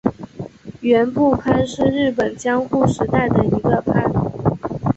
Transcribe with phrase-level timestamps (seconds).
[0.81, 4.11] 园部藩是日本江户时代的一个藩。